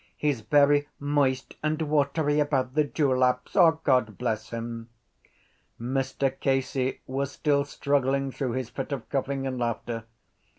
[0.17, 4.89] He’s very moist and watery about the dewlaps, God bless him.
[5.79, 10.05] Mr Casey was still struggling through his fit of coughing and laughter.